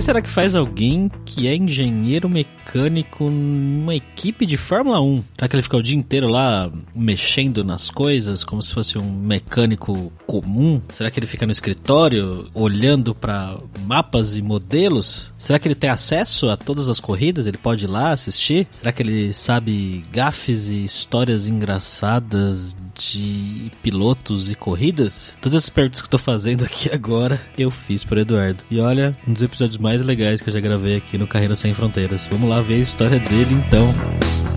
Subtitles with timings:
[0.00, 5.24] Que será que faz alguém que é engenheiro mecânico numa equipe de Fórmula 1?
[5.34, 9.12] Será que ele fica o dia inteiro lá mexendo nas coisas como se fosse um
[9.12, 10.80] mecânico comum?
[10.88, 15.34] Será que ele fica no escritório olhando para mapas e modelos?
[15.36, 17.44] Será que ele tem acesso a todas as corridas?
[17.44, 18.66] Ele pode ir lá assistir?
[18.70, 25.36] Será que ele sabe gafes e histórias engraçadas de pilotos e corridas?
[25.40, 28.62] Todas as perguntas que eu tô fazendo aqui agora, eu fiz para Eduardo.
[28.70, 31.72] E olha, um dos episódios mais legais que eu já gravei aqui no Carreira Sem
[31.74, 32.26] Fronteiras.
[32.30, 34.49] Vamos lá ver a história dele então.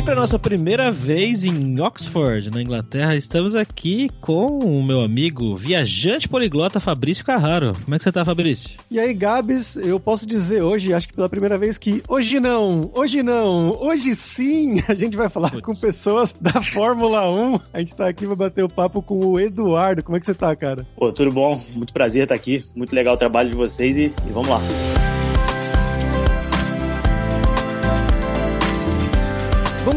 [0.00, 5.54] E para nossa primeira vez em Oxford, na Inglaterra, estamos aqui com o meu amigo
[5.54, 7.72] viajante poliglota Fabrício Carraro.
[7.84, 8.70] Como é que você tá, Fabrício?
[8.90, 12.90] E aí, Gabs, eu posso dizer hoje, acho que pela primeira vez, que hoje não,
[12.94, 15.66] hoje não, hoje sim, a gente vai falar Puts.
[15.66, 17.60] com pessoas da Fórmula 1.
[17.70, 20.02] A gente tá aqui pra bater o papo com o Eduardo.
[20.02, 20.86] Como é que você tá, cara?
[20.96, 21.62] Pô, tudo bom?
[21.74, 22.64] Muito prazer estar aqui.
[22.74, 24.60] Muito legal o trabalho de vocês e, e vamos lá.
[29.86, 29.96] Bom,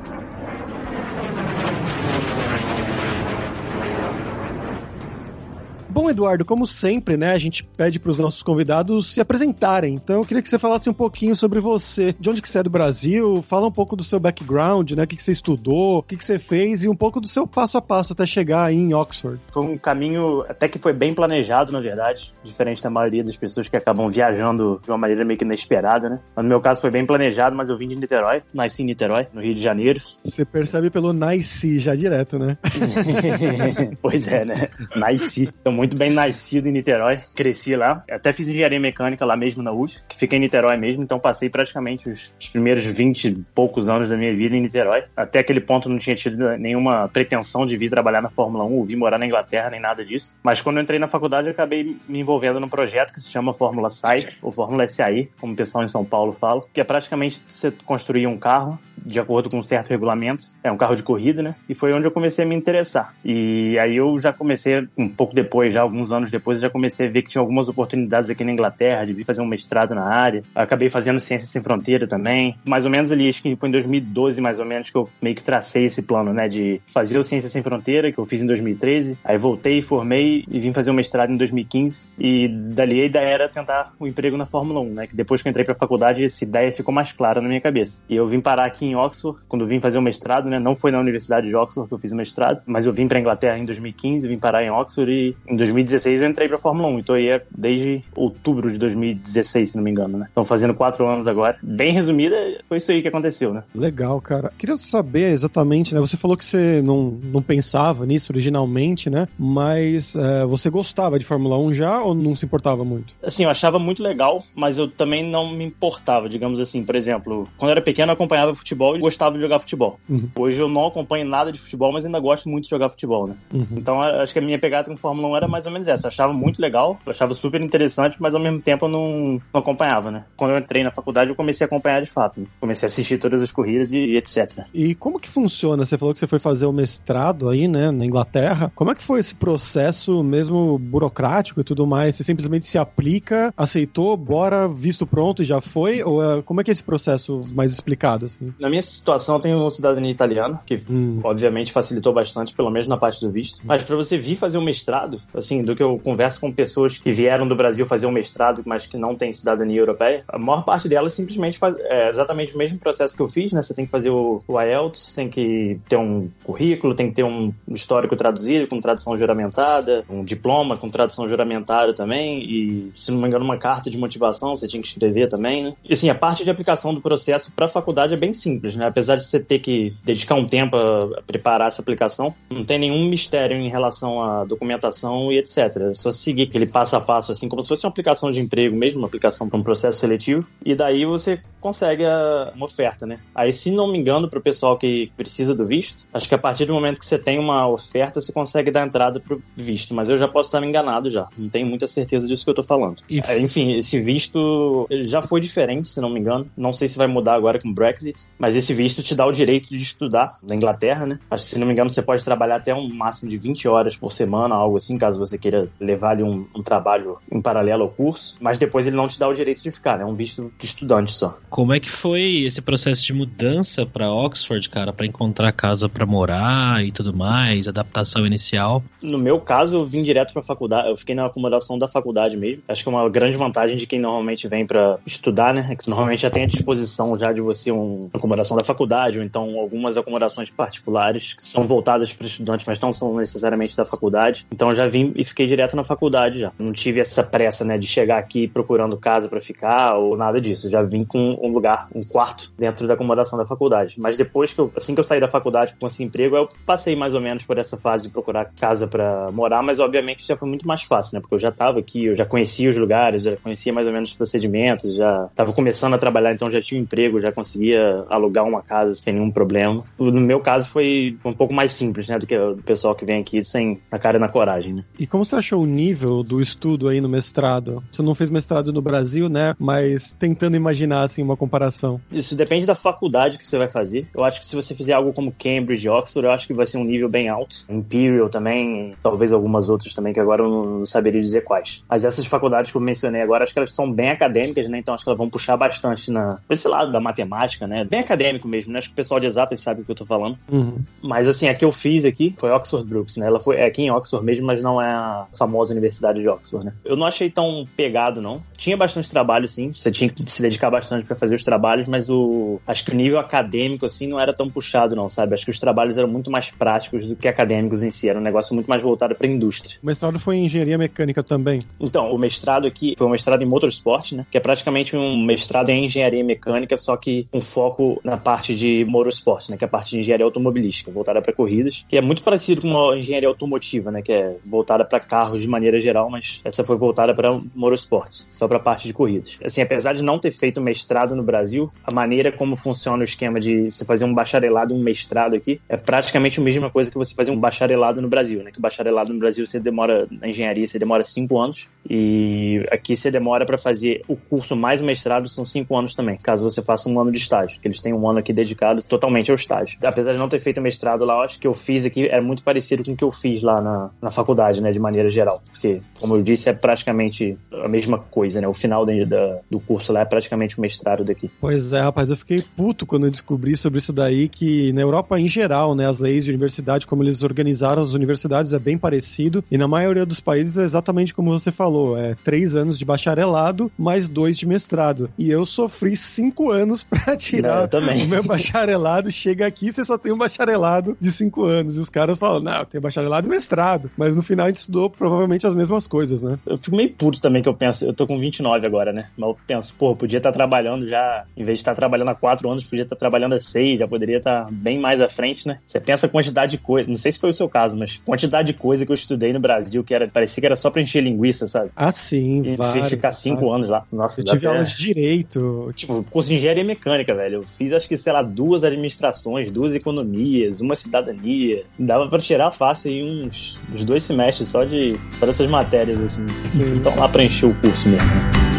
[5.91, 9.93] Bom, Eduardo, como sempre, né, a gente pede para os nossos convidados se apresentarem.
[9.93, 12.63] Então, eu queria que você falasse um pouquinho sobre você, de onde que você é
[12.63, 16.03] do Brasil, fala um pouco do seu background, né, o que, que você estudou, o
[16.03, 18.77] que, que você fez e um pouco do seu passo a passo até chegar aí
[18.77, 19.41] em Oxford.
[19.51, 23.67] Foi um caminho até que foi bem planejado, na verdade, diferente da maioria das pessoas
[23.67, 26.19] que acabam viajando de uma maneira meio que inesperada, né?
[26.37, 29.41] No meu caso foi bem planejado, mas eu vim de Niterói, nasci em Niterói, no
[29.41, 29.99] Rio de Janeiro.
[30.23, 32.57] Você percebe pelo nasci já direto, né?
[34.01, 34.53] pois é, né?
[34.95, 35.49] Nasci.
[35.59, 38.03] Então, muito bem nascido em Niterói, cresci lá.
[38.07, 41.49] Até fiz engenharia mecânica lá mesmo na UF, que fica em Niterói mesmo, então passei
[41.49, 45.05] praticamente os, os primeiros 20 e poucos anos da minha vida em Niterói.
[45.17, 48.85] Até aquele ponto não tinha tido nenhuma pretensão de vir trabalhar na Fórmula 1, ou
[48.85, 50.35] vir morar na Inglaterra, nem nada disso.
[50.43, 53.51] Mas quando eu entrei na faculdade, eu acabei me envolvendo num projeto que se chama
[53.51, 57.41] Fórmula SAI, ou Fórmula SAI, como o pessoal em São Paulo fala, que é praticamente
[57.47, 60.43] você construir um carro de acordo com um certo regulamento.
[60.63, 61.55] É um carro de corrida, né?
[61.67, 63.13] E foi onde eu comecei a me interessar.
[63.25, 67.07] E aí eu já comecei, um pouco depois, já alguns anos depois, eu já comecei
[67.07, 70.05] a ver que tinha algumas oportunidades aqui na Inglaterra de vir fazer um mestrado na
[70.05, 70.43] área.
[70.53, 72.55] acabei fazendo Ciência Sem Fronteira também.
[72.67, 75.35] Mais ou menos ali, acho que foi em 2012, mais ou menos, que eu meio
[75.35, 76.47] que tracei esse plano, né?
[76.47, 79.17] De fazer o Ciência Sem Fronteira, que eu fiz em 2013.
[79.23, 82.11] Aí voltei, formei e vim fazer o mestrado em 2015.
[82.19, 85.07] E dali a ideia era tentar o um emprego na Fórmula 1, né?
[85.07, 88.01] Que depois que eu entrei pra faculdade, essa ideia ficou mais clara na minha cabeça.
[88.09, 90.59] E eu vim parar aqui em Oxford, quando vim fazer o mestrado, né?
[90.59, 93.19] Não foi na Universidade de Oxford que eu fiz o mestrado, mas eu vim para
[93.19, 96.99] Inglaterra em 2015, vim parar em Oxford e em 2016 eu entrei para Fórmula 1.
[96.99, 100.27] Então aí é desde outubro de 2016, se não me engano, né?
[100.31, 101.57] Então fazendo quatro anos agora.
[101.61, 102.35] Bem resumida,
[102.67, 103.63] foi isso aí que aconteceu, né?
[103.73, 104.51] Legal, cara.
[104.57, 106.01] Queria saber exatamente, né?
[106.01, 109.27] Você falou que você não, não pensava nisso originalmente, né?
[109.37, 113.13] Mas é, você gostava de Fórmula 1 já ou não se importava muito?
[113.23, 116.83] Assim, eu achava muito legal, mas eu também não me importava, digamos assim.
[116.83, 119.99] Por exemplo, quando eu era pequeno eu acompanhava futebol e gostava gostava de jogar futebol.
[120.09, 120.29] Uhum.
[120.35, 123.35] Hoje eu não acompanho nada de futebol, mas ainda gosto muito de jogar futebol, né?
[123.53, 123.67] Uhum.
[123.73, 126.07] Então acho que a minha pegada com Fórmula 1 era mais ou menos essa.
[126.07, 129.61] Eu achava muito legal, eu achava super interessante, mas ao mesmo tempo eu não, não
[129.61, 130.25] acompanhava, né?
[130.35, 132.39] Quando eu entrei na faculdade, eu comecei a acompanhar de fato.
[132.39, 132.47] Né?
[132.59, 134.65] Comecei a assistir todas as corridas e, e, etc.
[134.73, 135.85] E como que funciona?
[135.85, 138.71] Você falou que você foi fazer o mestrado aí, né, na Inglaterra.
[138.75, 142.15] Como é que foi esse processo mesmo burocrático e tudo mais?
[142.15, 146.01] Você simplesmente se aplica, aceitou, bora, visto pronto e já foi?
[146.03, 148.53] Ou é, como é que é esse processo mais explicado, assim?
[148.59, 151.19] Na minha situação, eu tenho cidadania italiana, que hum.
[151.23, 153.61] obviamente facilitou bastante, pelo menos na parte do visto.
[153.63, 157.11] Mas para você vir fazer um mestrado, assim, do que eu converso com pessoas que
[157.11, 160.87] vieram do Brasil fazer um mestrado, mas que não têm cidadania europeia, a maior parte
[160.87, 163.61] delas simplesmente faz é exatamente o mesmo processo que eu fiz, né?
[163.61, 167.23] Você tem que fazer o, o IELTS, tem que ter um currículo, tem que ter
[167.23, 173.19] um histórico traduzido, com tradução juramentada, um diploma com tradução juramentada também, e, se não
[173.19, 175.73] me engano, uma carta de motivação você tinha que escrever também, né?
[175.83, 178.87] E assim, a parte de aplicação do processo para a faculdade é bem simples né?
[178.87, 183.07] Apesar de você ter que dedicar um tempo a preparar essa aplicação, não tem nenhum
[183.07, 185.57] mistério em relação à documentação e etc.
[185.89, 188.75] É só seguir aquele passo a passo, assim, como se fosse uma aplicação de emprego
[188.75, 193.19] mesmo, uma aplicação para um processo seletivo, e daí você consegue a, uma oferta, né?
[193.33, 196.37] Aí, se não me engano, para o pessoal que precisa do visto, acho que a
[196.37, 200.09] partir do momento que você tem uma oferta, você consegue dar entrada pro visto, mas
[200.09, 202.63] eu já posso estar me enganado já, não tenho muita certeza disso que eu tô
[202.63, 203.01] falando.
[203.27, 207.07] É, enfim, esse visto já foi diferente, se não me engano, não sei se vai
[207.07, 210.55] mudar agora com o Brexit, mas esse visto te dá o direito de estudar na
[210.55, 211.19] Inglaterra, né?
[211.29, 213.95] Acho que, se não me engano, você pode trabalhar até um máximo de 20 horas
[213.95, 217.89] por semana, algo assim, caso você queira levar ali um, um trabalho em paralelo ao
[217.89, 220.03] curso, mas depois ele não te dá o direito de ficar, né?
[220.03, 221.37] É um visto de estudante só.
[221.49, 226.05] Como é que foi esse processo de mudança para Oxford, cara, para encontrar casa para
[226.05, 228.83] morar e tudo mais, adaptação inicial?
[229.01, 232.63] No meu caso, eu vim direto para faculdade, eu fiquei na acomodação da faculdade mesmo.
[232.67, 235.67] Acho que é uma grande vantagem de quem normalmente vem para estudar, né?
[235.71, 239.19] É que normalmente já tem a disposição já de você um, uma acomodação da faculdade
[239.19, 243.85] ou então algumas acomodações particulares que são voltadas para estudantes, mas não são necessariamente da
[243.85, 244.45] faculdade.
[244.51, 246.51] Então eu já vim e fiquei direto na faculdade já.
[246.59, 250.69] Não tive essa pressa, né, de chegar aqui procurando casa para ficar ou nada disso.
[250.69, 253.95] Já vim com um lugar, um quarto dentro da acomodação da faculdade.
[253.99, 256.95] Mas depois que eu, assim que eu saí da faculdade com esse emprego, eu passei
[256.95, 260.47] mais ou menos por essa fase de procurar casa para morar, mas obviamente já foi
[260.47, 261.21] muito mais fácil, né?
[261.21, 264.09] Porque eu já estava aqui, eu já conhecia os lugares, já conhecia mais ou menos
[264.09, 268.45] os procedimentos, já estava começando a trabalhar, então já tinha um emprego, já conseguia alugar
[268.45, 269.83] uma casa sem nenhum problema.
[269.97, 273.21] No meu caso foi um pouco mais simples, né, do que o pessoal que vem
[273.21, 274.83] aqui sem a cara na coragem, né?
[274.97, 277.83] E como você achou o nível do estudo aí no mestrado?
[277.91, 279.55] Você não fez mestrado no Brasil, né?
[279.59, 281.99] Mas tentando imaginar assim uma comparação.
[282.11, 284.07] Isso depende da faculdade que você vai fazer.
[284.13, 286.77] Eu acho que se você fizer algo como Cambridge, Oxford, eu acho que vai ser
[286.77, 287.65] um nível bem alto.
[287.69, 291.83] Imperial também, talvez algumas outras também, que agora eu não saberia dizer quais.
[291.89, 294.79] Mas essas faculdades que eu mencionei agora, acho que elas são bem acadêmicas, né?
[294.79, 297.85] Então acho que elas vão puxar bastante na, esse lado da matemática, né?
[297.85, 298.79] Bem acadêmico mesmo, né?
[298.79, 300.37] Acho que o pessoal de exatas sabe o que eu tô falando.
[300.51, 300.79] Uhum.
[301.01, 303.27] Mas assim, a que eu fiz aqui foi Oxford Brooks, né?
[303.27, 306.65] Ela foi é aqui em Oxford mesmo, mas não é a famosa Universidade de Oxford,
[306.65, 306.73] né?
[306.83, 308.41] Eu não achei tão pegado, não.
[308.57, 309.71] Tinha bastante trabalho, sim.
[309.73, 312.95] Você tinha que se dedicar bastante para fazer os trabalhos, mas o acho que o
[312.95, 315.33] nível acadêmico, assim, não era tão puxado, não, sabe?
[315.33, 318.09] Acho que os trabalhos eram muito mais práticos do que acadêmicos em si.
[318.09, 319.77] Era um negócio muito mais voltado para a indústria.
[319.81, 321.59] O mestrado foi em engenharia mecânica também?
[321.79, 324.23] Então, o mestrado aqui foi um mestrado em motorsport, né?
[324.29, 328.85] Que é praticamente um mestrado em engenharia mecânica, só que com foco na parte de
[328.85, 329.57] motorsport, né?
[329.57, 332.91] Que é a parte de engenharia automobilística, voltada para corridas, que é muito parecido com
[332.91, 334.01] a engenharia automotiva, né?
[334.01, 338.47] Que é voltada para carros de maneira geral, mas essa foi voltada para motorsport, só
[338.47, 339.37] para a parte de corridas.
[339.43, 343.39] Assim, apesar de não ter feito mestrado no Brasil, a maneira como funciona o esquema
[343.39, 347.13] de você fazer um bacharelado um mestrado aqui é praticamente a mesma coisa que você
[347.13, 348.51] fazer um bacharelado no Brasil, né?
[348.51, 352.95] Que o bacharelado no Brasil você demora, na engenharia, você demora cinco anos e aqui
[352.95, 356.61] você demora para fazer o curso mais o mestrado são cinco anos também, caso você
[356.61, 359.77] faça um ano de estágio, que eles têm um ano aqui dedicado totalmente ao estágio.
[359.83, 362.43] Apesar de não ter feito mestrado lá, eu acho que eu fiz aqui é muito
[362.43, 364.71] parecido com o que eu fiz lá na, na faculdade, né?
[364.71, 368.47] De maneira geral, porque, como eu disse, é praticamente a mesma coisa, né?
[368.47, 371.29] O final de, da, do curso lá é praticamente o mestrado daqui.
[371.39, 375.19] Pois é, rapaz, eu fiquei puto quando eu descobri sobre isso daí, que na Europa
[375.19, 379.43] em geral, né, as leis de universidade, como eles organizaram as universidades é bem parecido,
[379.49, 383.71] e na maioria dos países é exatamente como você falou, é três anos de bacharelado
[383.77, 385.09] mais dois de mestrado.
[385.17, 389.97] E eu sofri cinco anos para tirar não, o meu bacharelado, chega aqui você só
[389.97, 393.29] tem um bacharelado de cinco anos, e os caras falam, não, eu tenho bacharelado e
[393.29, 396.37] mestrado, mas no final estudou provavelmente as mesmas coisas, né?
[396.45, 399.07] Eu fico meio puto também que eu penso, eu tô com 29 agora, né?
[399.17, 402.49] Mas eu penso, pô, podia estar trabalhando já, em vez de estar trabalhando há quatro
[402.49, 405.59] anos, podia estar trabalhando há seis, já poderia estar bem mais à frente, né?
[405.65, 408.51] Você pensa a quantidade de coisa, não sei se foi o seu caso, mas quantidade
[408.51, 411.01] de coisa que eu estudei no Brasil que era, parecia que era só pra encher
[411.03, 411.71] linguiça, sabe?
[411.75, 413.55] Ah, sim, E vários, ficar cinco vários.
[413.55, 413.83] anos lá.
[413.91, 415.71] Nossa, eu tive aula de direito.
[415.75, 417.37] Tipo, curso de engenharia mecânica, velho.
[417.37, 421.63] Eu fiz acho que, sei lá, duas administrações, duas economias, uma cidadania.
[421.77, 426.25] Dava pra tirar fácil aí uns, uns dois semestres só de só dessas matérias, assim.
[426.45, 426.99] Sim, então sim.
[426.99, 428.50] lá pra encher o curso mesmo.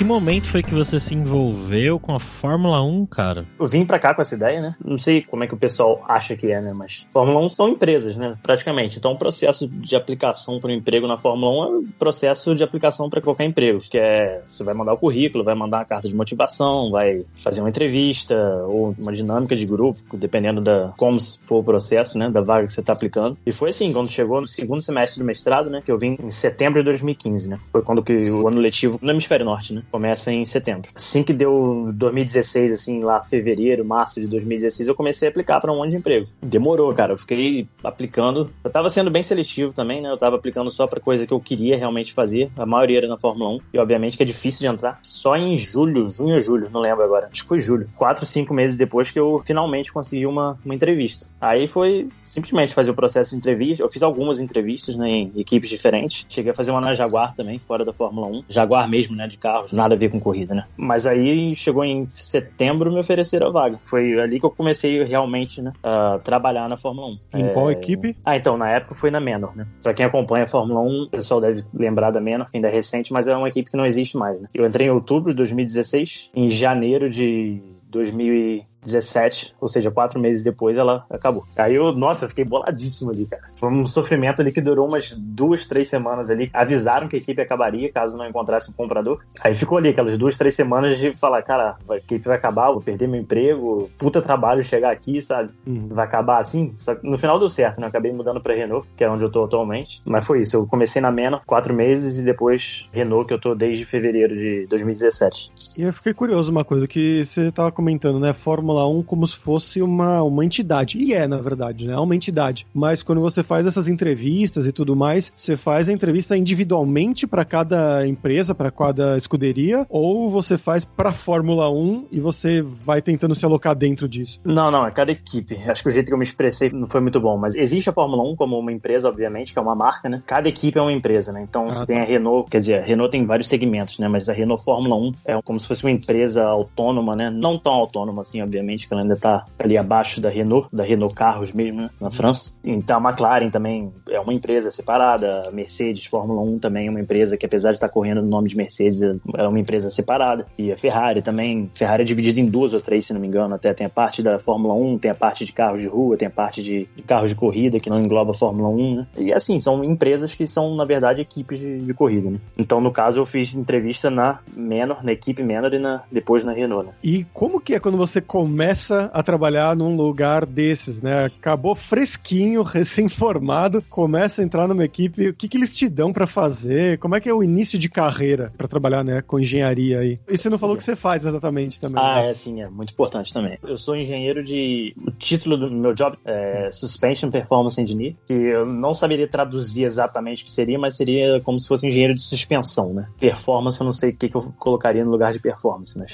[0.00, 3.44] Que momento foi que você se envolveu com a Fórmula 1, cara?
[3.58, 4.74] Eu vim pra cá com essa ideia, né?
[4.82, 6.72] Não sei como é que o pessoal acha que é, né?
[6.74, 8.34] Mas Fórmula 1 são empresas, né?
[8.42, 8.96] Praticamente.
[8.96, 12.64] Então, o processo de aplicação para um emprego na Fórmula 1 é um processo de
[12.64, 16.08] aplicação para qualquer emprego, que é você vai mandar o currículo, vai mandar uma carta
[16.08, 18.34] de motivação, vai fazer uma entrevista
[18.66, 22.30] ou uma dinâmica de grupo, dependendo da como for o processo, né?
[22.30, 23.36] Da vaga que você tá aplicando.
[23.44, 25.82] E foi assim, quando chegou no segundo semestre do mestrado, né?
[25.84, 27.60] Que eu vim em setembro de 2015, né?
[27.70, 29.82] Foi quando que o ano letivo no hemisfério norte, né?
[29.90, 30.90] Começa em setembro.
[30.94, 35.72] Assim que deu 2016, assim, lá fevereiro, março de 2016, eu comecei a aplicar para
[35.72, 36.26] um monte de emprego.
[36.42, 37.12] Demorou, cara.
[37.12, 38.50] Eu fiquei aplicando.
[38.62, 40.10] Eu tava sendo bem seletivo também, né?
[40.10, 42.50] Eu tava aplicando só para coisa que eu queria realmente fazer.
[42.56, 43.58] A maioria era na Fórmula 1.
[43.74, 44.98] E obviamente que é difícil de entrar.
[45.02, 47.28] Só em julho, junho ou julho, não lembro agora.
[47.32, 47.88] Acho que foi julho.
[47.96, 51.26] Quatro, cinco meses depois que eu finalmente consegui uma, uma entrevista.
[51.40, 53.82] Aí foi simplesmente fazer o processo de entrevista.
[53.82, 56.26] Eu fiz algumas entrevistas né, em equipes diferentes.
[56.28, 58.44] Cheguei a fazer uma na Jaguar também, fora da Fórmula 1.
[58.48, 59.26] Jaguar mesmo, né?
[59.26, 60.64] De carros, nada a ver com corrida, né?
[60.76, 63.78] Mas aí chegou em setembro me ofereceram a vaga.
[63.82, 67.38] Foi ali que eu comecei realmente né, a trabalhar na Fórmula 1.
[67.38, 67.48] Em é...
[67.48, 68.16] qual equipe?
[68.24, 69.66] Ah, então, na época foi na Menor, né?
[69.82, 72.72] Pra quem acompanha a Fórmula 1, o pessoal deve lembrar da Menor, que ainda é
[72.72, 74.48] recente, mas é uma equipe que não existe mais, né?
[74.54, 77.60] Eu entrei em outubro de 2016, em janeiro de
[77.90, 81.44] 2000 17, ou seja, quatro meses depois ela acabou.
[81.56, 83.42] Aí eu, nossa, eu fiquei boladíssimo ali, cara.
[83.56, 86.48] Foi um sofrimento ali que durou umas duas, três semanas ali.
[86.52, 89.20] Avisaram que a equipe acabaria caso não encontrasse um comprador.
[89.40, 92.80] Aí ficou ali aquelas duas, três semanas de falar, cara, a equipe vai acabar, vou
[92.80, 95.50] perder meu emprego, puta trabalho chegar aqui, sabe?
[95.66, 95.88] Uhum.
[95.90, 96.72] Vai acabar assim.
[96.72, 97.86] Só que no final deu certo, né?
[97.86, 100.00] Eu acabei mudando pra Renault, que é onde eu tô atualmente.
[100.06, 103.54] Mas foi isso, eu comecei na Menor, quatro meses, e depois Renault, que eu tô
[103.54, 105.50] desde fevereiro de 2017.
[105.78, 108.32] E eu fiquei curioso uma coisa que você tava comentando, né?
[108.32, 110.96] Fórmula Fórmula 1 como se fosse uma, uma entidade.
[110.98, 111.94] E é, na verdade, né?
[111.94, 112.66] É uma entidade.
[112.72, 117.44] Mas quando você faz essas entrevistas e tudo mais, você faz a entrevista individualmente para
[117.44, 123.34] cada empresa, para cada escuderia, ou você faz para Fórmula 1 e você vai tentando
[123.34, 124.40] se alocar dentro disso?
[124.44, 125.56] Não, não, é cada equipe.
[125.68, 127.92] Acho que o jeito que eu me expressei não foi muito bom, mas existe a
[127.92, 130.22] Fórmula 1 como uma empresa, obviamente, que é uma marca, né?
[130.26, 131.44] Cada equipe é uma empresa, né?
[131.48, 131.86] Então ah, você tá.
[131.86, 134.06] tem a Renault, quer dizer, a Renault tem vários segmentos, né?
[134.06, 137.30] Mas a Renault Fórmula 1 é como se fosse uma empresa autônoma, né?
[137.30, 140.84] Não tão autônoma assim, obviamente obviamente, que ela ainda está ali abaixo da Renault, da
[140.84, 142.54] Renault Carros mesmo, né, na França.
[142.64, 147.00] Então a McLaren também é uma empresa separada, a Mercedes Fórmula 1 também é uma
[147.00, 150.46] empresa que, apesar de estar correndo no nome de Mercedes, é uma empresa separada.
[150.58, 153.54] E a Ferrari também, Ferrari é dividida em duas ou três, se não me engano,
[153.54, 156.28] até tem a parte da Fórmula 1, tem a parte de carros de rua, tem
[156.28, 159.06] a parte de, de carros de corrida, que não engloba a Fórmula 1, né?
[159.18, 162.38] E assim, são empresas que são, na verdade, equipes de, de corrida, né?
[162.58, 166.52] Então, no caso, eu fiz entrevista na Menor, na equipe Menor e na, depois na
[166.52, 166.92] Renault, né?
[167.02, 171.26] E como que é quando você começa a trabalhar num lugar desses, né?
[171.26, 176.26] Acabou fresquinho, recém-formado, começa a entrar numa equipe, o que, que eles te dão para
[176.26, 176.98] fazer?
[176.98, 180.18] Como é que é o início de carreira para trabalhar, né, com engenharia aí?
[180.28, 182.02] E você não falou o que você faz exatamente também.
[182.02, 182.30] Ah, né?
[182.30, 183.56] é sim, é muito importante também.
[183.62, 184.96] Eu sou engenheiro de...
[185.06, 190.42] O título do meu job é Suspension Performance Engineer, que eu não saberia traduzir exatamente
[190.42, 193.08] o que seria, mas seria como se fosse engenheiro de suspensão, né?
[193.16, 196.10] Performance, eu não sei o que, que eu colocaria no lugar de performance, mas...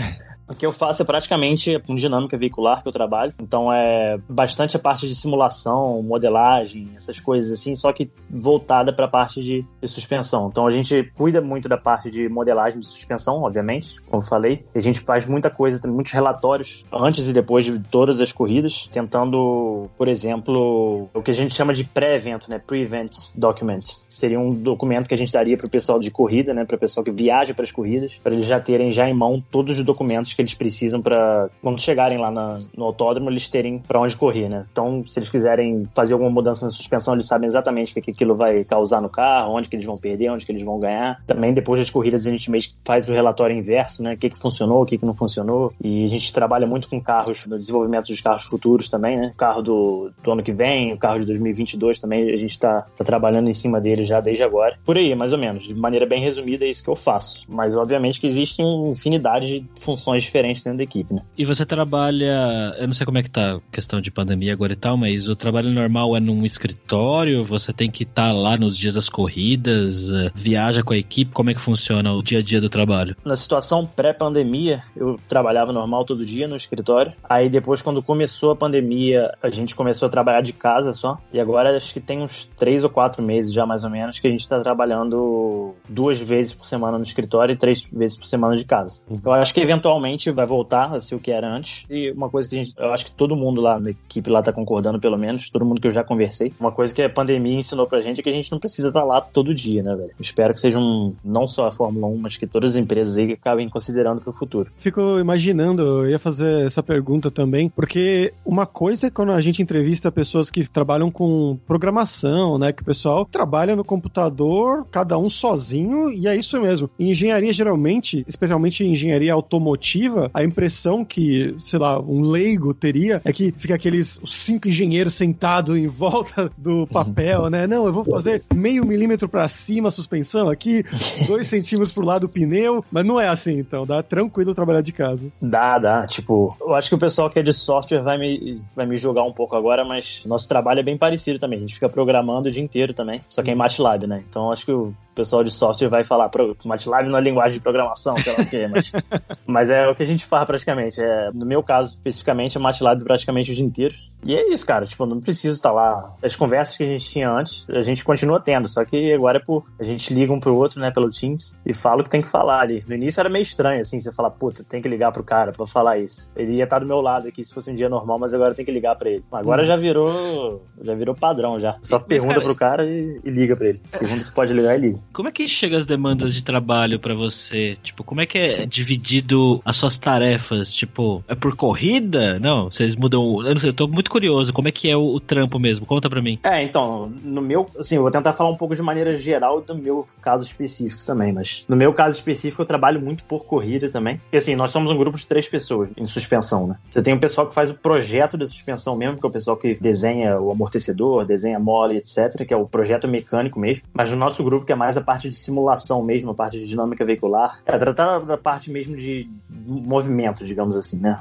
[0.48, 3.34] O que eu faço é praticamente com dinâmica veicular que eu trabalho.
[3.40, 9.06] Então é bastante a parte de simulação, modelagem, essas coisas assim, só que voltada para
[9.06, 10.48] a parte de, de, suspensão.
[10.48, 14.64] Então a gente cuida muito da parte de modelagem de suspensão, obviamente, como eu falei.
[14.74, 18.88] A gente faz muita coisa, tem muitos relatórios antes e depois de todas as corridas,
[18.92, 22.60] tentando, por exemplo, o que a gente chama de pré-evento, né?
[22.64, 23.80] Pre-event document.
[24.08, 26.64] Seria um documento que a gente daria para o pessoal de corrida, né?
[26.64, 29.42] Para o pessoal que viaja para as corridas, para eles já terem já em mão
[29.50, 33.78] todos os documentos que eles precisam para quando chegarem lá na, no autódromo eles terem
[33.78, 34.64] para onde correr, né?
[34.70, 38.34] Então, se eles quiserem fazer alguma mudança na suspensão, eles sabem exatamente o que aquilo
[38.34, 41.22] vai causar no carro, onde que eles vão perder, onde que eles vão ganhar.
[41.26, 44.14] Também depois das corridas a gente meio faz o relatório inverso, né?
[44.14, 45.72] O que que funcionou, o que que não funcionou.
[45.82, 49.32] E a gente trabalha muito com carros, no desenvolvimento dos carros futuros também, né?
[49.34, 52.86] O carro do, do ano que vem, o carro de 2022 também, a gente está
[52.96, 54.78] tá trabalhando em cima dele já desde agora.
[54.84, 55.64] Por aí, mais ou menos.
[55.64, 57.44] De maneira bem resumida, é isso que eu faço.
[57.48, 61.22] Mas, obviamente, que existem infinidade de funções diferentes dentro da equipe, né?
[61.36, 64.72] E você trabalha, eu não sei como é que tá a questão de pandemia agora
[64.72, 68.56] e tal, mas o trabalho normal é num escritório, você tem que estar tá lá
[68.56, 72.38] nos dias das corridas, eh, viaja com a equipe, como é que funciona o dia
[72.38, 73.16] a dia do trabalho?
[73.24, 77.12] Na situação pré-pandemia, eu trabalhava normal todo dia no escritório.
[77.28, 81.18] Aí depois, quando começou a pandemia, a gente começou a trabalhar de casa só.
[81.32, 84.26] E agora acho que tem uns três ou quatro meses já mais ou menos que
[84.26, 88.56] a gente está trabalhando duas vezes por semana no escritório e três vezes por semana
[88.56, 89.02] de casa.
[89.24, 91.84] Eu acho que eventualmente vai voltar a ser o que era antes.
[91.90, 94.52] E uma coisa que gente, eu acho que todo mundo lá na equipe lá tá
[94.52, 96.52] concordando, pelo menos, todo mundo que eu já conversei.
[96.58, 99.00] Uma coisa que a pandemia ensinou pra gente é que a gente não precisa estar
[99.00, 100.12] tá lá todo dia, né, velho?
[100.18, 103.32] Espero que seja um, não só a Fórmula 1, mas que todas as empresas aí
[103.32, 104.70] acabem considerando pro futuro.
[104.76, 109.62] Fico imaginando, eu ia fazer essa pergunta também, porque uma coisa é quando a gente
[109.62, 115.28] entrevista pessoas que trabalham com programação, né, que o pessoal trabalha no computador, cada um
[115.28, 116.88] sozinho, e é isso mesmo.
[116.98, 122.72] Em engenharia, geralmente, especialmente em engenharia automotiva, perspectiva, a impressão que, sei lá, um leigo
[122.72, 127.66] teria é que fica aqueles cinco engenheiros sentados em volta do papel, né?
[127.66, 130.84] Não, eu vou fazer meio milímetro para cima a suspensão aqui,
[131.26, 134.92] dois centímetros pro lado do pneu, mas não é assim, então dá tranquilo trabalhar de
[134.92, 135.26] casa.
[135.40, 136.06] Dá, dá.
[136.06, 139.24] Tipo, eu acho que o pessoal que é de software vai me, vai me julgar
[139.24, 141.58] um pouco agora, mas nosso trabalho é bem parecido também.
[141.58, 144.24] A gente fica programando o dia inteiro também, só que é em MATLAB, né?
[144.28, 146.30] Então acho que o pessoal de software vai falar,
[146.64, 148.92] MATLAB não é linguagem de programação, sei lá o quê, mas,
[149.46, 151.00] mas é o que a gente faz praticamente.
[151.00, 153.94] É, no meu caso, especificamente, é MATLAB praticamente o dia inteiro.
[154.26, 154.84] E é isso, cara.
[154.86, 156.16] Tipo, não preciso estar lá.
[156.22, 159.40] As conversas que a gente tinha antes, a gente continua tendo, só que agora é
[159.40, 159.70] por.
[159.78, 162.28] A gente liga um pro outro, né, pelo Teams, e fala o que tem que
[162.28, 162.84] falar ali.
[162.88, 165.66] No início era meio estranho, assim, você falar, puta, tem que ligar pro cara pra
[165.66, 166.30] falar isso.
[166.34, 168.64] Ele ia estar do meu lado aqui se fosse um dia normal, mas agora tem
[168.64, 169.24] que ligar pra ele.
[169.30, 169.66] Agora hum.
[169.66, 170.66] já virou.
[170.82, 171.74] Já virou padrão já.
[171.82, 172.44] Só mas, pergunta cara...
[172.44, 173.80] pro cara e, e, liga pra ele.
[173.90, 174.98] Pergunta se pode ligar e liga.
[175.12, 177.76] Como é que chega as demandas de trabalho para você?
[177.82, 180.72] Tipo, como é que é dividido as suas tarefas?
[180.72, 182.38] Tipo, é por corrida?
[182.38, 183.42] Não, vocês mudam.
[183.44, 184.50] Eu não sei, eu tô muito curioso.
[184.52, 185.84] Como é que é o, o trampo mesmo?
[185.84, 186.38] Conta pra mim.
[186.42, 189.74] É, então, no meu, assim, eu vou tentar falar um pouco de maneira geral do
[189.74, 194.16] meu caso específico também, mas no meu caso específico eu trabalho muito por corrida também.
[194.16, 196.76] Porque assim, nós somos um grupo de três pessoas em suspensão, né?
[196.90, 199.56] Você tem o pessoal que faz o projeto de suspensão mesmo, que é o pessoal
[199.56, 203.82] que desenha o amortecedor, desenha mole, etc., que é o projeto mecânico mesmo.
[203.92, 206.66] Mas no nosso grupo, que é mais a parte de simulação mesmo, a parte de
[206.66, 209.28] dinâmica veicular, é tratar da parte mesmo de
[209.66, 211.20] movimento, digamos assim, né?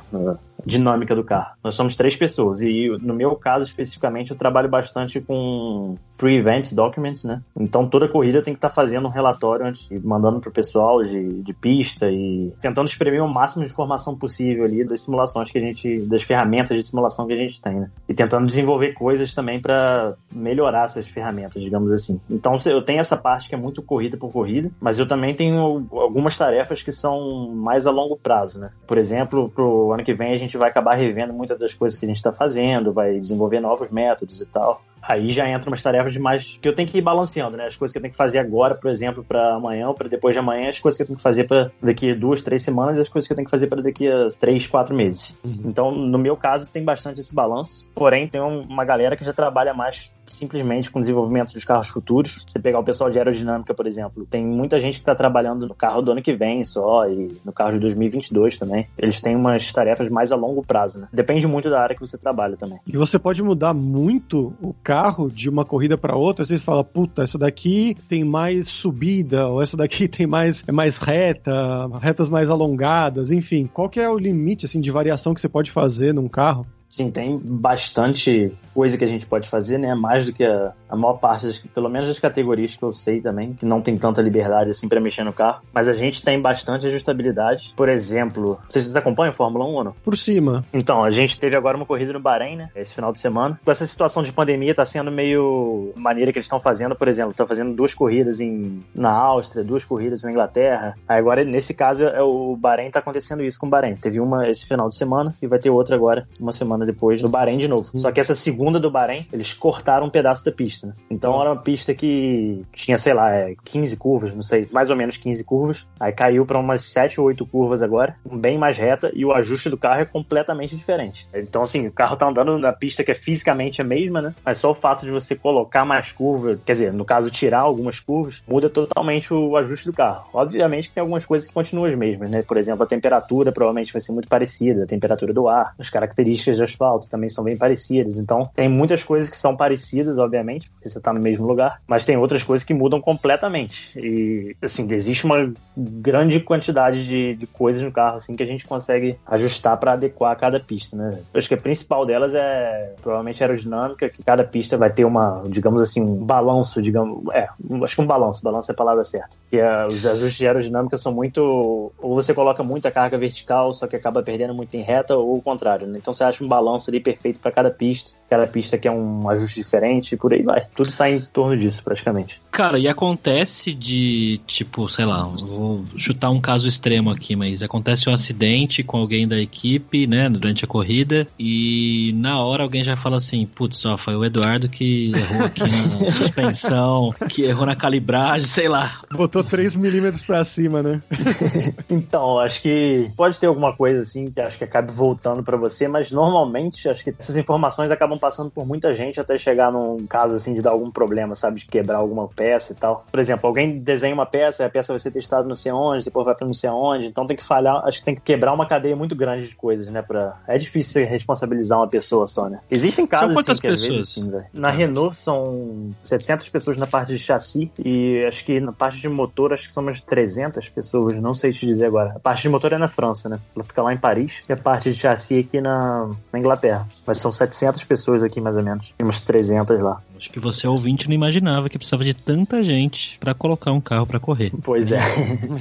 [0.65, 1.55] Dinâmica do carro.
[1.63, 7.23] Nós somos três pessoas e no meu caso especificamente eu trabalho bastante com pre-event documents,
[7.23, 7.41] né?
[7.57, 11.41] Então toda corrida tem que estar tá fazendo um relatório antes, mandando pro pessoal de,
[11.41, 15.61] de pista e tentando exprimir o máximo de informação possível ali das simulações que a
[15.61, 17.91] gente, das ferramentas de simulação que a gente tem, né?
[18.07, 22.19] E tentando desenvolver coisas também para melhorar essas ferramentas, digamos assim.
[22.29, 25.85] Então eu tenho essa parte que é muito corrida por corrida, mas eu também tenho
[25.91, 28.71] algumas tarefas que são mais a longo prazo, né?
[28.87, 32.05] Por exemplo, pro ano que vem a gente vai acabar revendo muitas das coisas que
[32.05, 36.13] a gente está fazendo, vai desenvolver novos métodos e tal aí já entra umas tarefas
[36.13, 37.65] de mais que eu tenho que ir balanceando, né?
[37.65, 40.33] As coisas que eu tenho que fazer agora, por exemplo, para amanhã ou para depois
[40.33, 42.97] de amanhã, as coisas que eu tenho que fazer para daqui a duas, três semanas,
[42.97, 45.35] e as coisas que eu tenho que fazer para daqui a três, quatro meses.
[45.43, 45.61] Uhum.
[45.65, 47.89] Então, no meu caso, tem bastante esse balanço.
[47.93, 52.43] Porém, tem uma galera que já trabalha mais simplesmente com o desenvolvimento dos carros futuros.
[52.47, 55.75] Você pegar o pessoal de aerodinâmica, por exemplo, tem muita gente que está trabalhando no
[55.75, 58.87] carro do ano que vem só e no carro de 2022 também.
[58.97, 61.07] Eles têm umas tarefas mais a longo prazo, né?
[61.13, 62.79] Depende muito da área que você trabalha também.
[62.87, 64.94] E você pode mudar muito o carro
[65.33, 66.43] de uma corrida para outra.
[66.43, 70.71] Às vezes fala, puta, essa daqui tem mais subida ou essa daqui tem mais é
[70.71, 71.51] mais reta,
[71.99, 73.69] retas mais alongadas, enfim.
[73.71, 76.65] Qual que é o limite assim de variação que você pode fazer num carro?
[76.87, 79.93] Sim, tem bastante coisa que a gente pode fazer, né?
[79.95, 83.21] Mais do que a, a maior parte, das, pelo menos das categorias que eu sei
[83.21, 85.61] também, que não tem tanta liberdade assim para mexer no carro.
[85.73, 87.73] Mas a gente tem bastante ajustabilidade.
[87.75, 89.95] Por exemplo, vocês acompanham a Fórmula 1 ou não?
[90.03, 90.63] Por cima.
[90.73, 92.69] Então, a gente teve agora uma corrida no Bahrein, né?
[92.75, 93.59] Esse final de semana.
[93.63, 97.33] Com essa situação de pandemia, tá sendo meio maneira que eles estão fazendo, por exemplo,
[97.33, 100.97] tá fazendo duas corridas em, na Áustria, duas corridas na Inglaterra.
[101.07, 103.95] Aí agora, nesse caso, é o Bahrein tá acontecendo isso com o Bahrein.
[103.95, 107.29] Teve uma esse final de semana e vai ter outra agora, uma semana depois do
[107.29, 107.87] Bahrein de novo.
[107.99, 110.93] Só que essa segunda do Bahrein, eles cortaram um pedaço da pista, né?
[111.09, 113.31] Então era uma pista que tinha, sei lá,
[113.63, 115.87] 15 é, curvas, não sei, mais ou menos 15 curvas.
[115.99, 119.69] Aí caiu para umas 7 ou 8 curvas agora, bem mais reta, e o ajuste
[119.69, 121.27] do carro é completamente diferente.
[121.33, 124.35] Então, assim, o carro tá andando na pista que é fisicamente a mesma, né?
[124.43, 127.99] Mas só o fato de você colocar mais curvas, quer dizer, no caso, tirar algumas
[127.99, 130.27] curvas, muda totalmente o ajuste do carro.
[130.33, 132.41] Obviamente que tem algumas coisas que continuam as mesmas, né?
[132.41, 136.57] Por exemplo, a temperatura provavelmente vai ser muito parecida, a temperatura do ar, as características
[136.57, 138.17] do asfalto também são bem parecidas.
[138.17, 142.05] Então, tem muitas coisas que são parecidas, obviamente, porque você está no mesmo lugar, mas
[142.05, 143.91] tem outras coisas que mudam completamente.
[143.97, 148.65] E, assim, existe uma grande quantidade de, de coisas no carro, assim, que a gente
[148.65, 151.19] consegue ajustar para adequar a cada pista, né?
[151.33, 155.43] Eu acho que a principal delas é, provavelmente, aerodinâmica, que cada pista vai ter uma,
[155.49, 157.47] digamos assim, um balanço, digamos, é,
[157.83, 159.37] acho que um balanço, balanço é a palavra certa.
[159.49, 163.87] Que é, os ajustes de aerodinâmica são muito, ou você coloca muita carga vertical, só
[163.87, 165.97] que acaba perdendo muito em reta, ou o contrário, né?
[165.97, 168.15] Então você acha um balanço ali perfeito para cada pista.
[168.29, 170.54] Cada pista que é um ajuste diferente e por aí vai.
[170.75, 172.35] Tudo sai em torno disso, praticamente.
[172.51, 178.09] Cara, e acontece de, tipo, sei lá, vou chutar um caso extremo aqui, mas acontece
[178.09, 182.95] um acidente com alguém da equipe, né, durante a corrida, e na hora alguém já
[182.95, 187.75] fala assim, putz, só foi o Eduardo que errou aqui na suspensão, que errou na
[187.75, 189.01] calibragem, sei lá.
[189.11, 191.01] Botou 3 milímetros pra cima, né?
[191.89, 195.87] então, acho que pode ter alguma coisa assim que acho que acabe voltando para você,
[195.87, 200.35] mas normalmente acho que essas informações acabam passando por muita gente até chegar num caso
[200.35, 201.59] assim, de dar algum problema, sabe?
[201.59, 203.05] De quebrar alguma peça e tal.
[203.11, 206.25] Por exemplo, alguém desenha uma peça, a peça vai ser testada não sei onde, depois
[206.25, 207.07] vai pra não sei onde.
[207.07, 209.89] Então tem que falhar, acho que tem que quebrar uma cadeia muito grande de coisas,
[209.89, 210.01] né?
[210.01, 210.41] Pra...
[210.47, 212.59] É difícil responsabilizar uma pessoa só, né?
[212.69, 213.89] Existem casos, são quantas assim, que pessoas?
[213.89, 214.45] às vezes, assim, velho.
[214.53, 219.09] Na Renault são 700 pessoas na parte de chassi e acho que na parte de
[219.09, 222.13] motor acho que são umas 300 pessoas, não sei te dizer agora.
[222.15, 223.39] A parte de motor é na França, né?
[223.55, 226.87] Ela fica lá em Paris e a parte de chassi aqui na, na Inglaterra.
[227.05, 228.93] Mas são 700 pessoas aqui mais ou menos.
[228.97, 230.01] Tem umas 300 lá.
[230.35, 234.19] Que você, ouvinte, não imaginava que precisava de tanta gente pra colocar um carro pra
[234.19, 234.51] correr.
[234.63, 234.99] Pois é.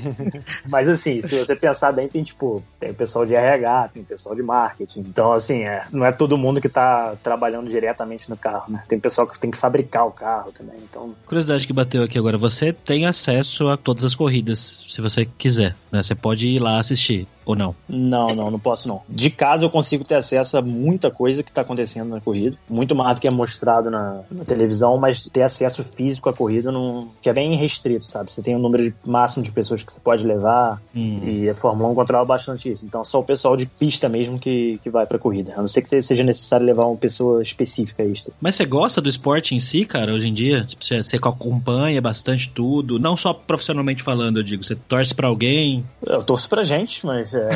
[0.68, 4.04] Mas assim, se você pensar bem, tem tipo, tem o pessoal de RH, tem o
[4.04, 5.04] pessoal de marketing.
[5.06, 8.82] Então, assim, é, não é todo mundo que tá trabalhando diretamente no carro, né?
[8.88, 10.74] Tem pessoal que tem que fabricar o carro também.
[10.82, 15.24] Então, Curiosidade que bateu aqui agora, você tem acesso a todas as corridas, se você
[15.24, 16.02] quiser, né?
[16.02, 17.74] Você pode ir lá assistir, ou não?
[17.88, 19.02] não, não, não posso não.
[19.08, 22.56] De casa eu consigo ter acesso a muita coisa que tá acontecendo na corrida.
[22.68, 26.70] Muito mais do que é mostrado na, na televisão, mas ter acesso físico à corrida
[26.72, 28.32] não, que é bem restrito, sabe?
[28.32, 31.20] Você tem um número de, máximo de pessoas que você pode levar Hum.
[31.24, 32.84] e a Fórmula 1 controla bastante isso.
[32.86, 35.54] Então só o pessoal de pista mesmo que, que vai pra corrida.
[35.56, 38.32] A não ser que seja necessário levar uma pessoa específica extra.
[38.40, 40.64] Mas você gosta do esporte em si, cara, hoje em dia?
[40.64, 45.28] Tipo, você, você acompanha bastante tudo, não só profissionalmente falando, eu digo, você torce pra
[45.28, 45.84] alguém?
[46.04, 47.48] Eu torço pra gente, mas é...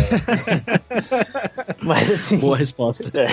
[1.83, 2.39] mas assim...
[2.39, 3.11] Boa resposta.
[3.19, 3.27] É.